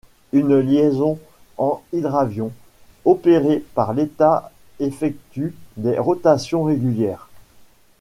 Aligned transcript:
Une 0.33 0.57
liaison 0.59 1.19
en 1.59 1.83
Hydravion 1.93 2.51
opérée 3.05 3.63
par 3.75 3.93
l'état 3.93 4.49
effectue 4.79 5.55
des 5.77 5.99
rotations 5.99 6.63
régulières. 6.63 7.29